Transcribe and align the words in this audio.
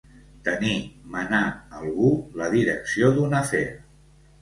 Tenir, 0.47 0.77
menar, 1.17 1.43
algú, 1.81 2.09
la 2.43 2.51
direcció 2.57 3.15
d'un 3.19 3.41
afer. 3.45 3.67